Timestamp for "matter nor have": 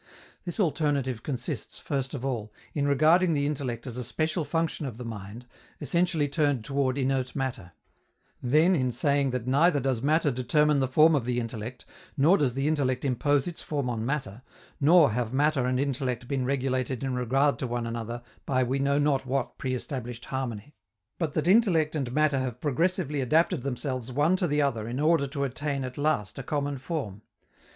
14.03-15.35